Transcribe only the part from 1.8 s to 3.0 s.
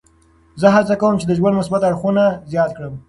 اړخونه زیات کړم.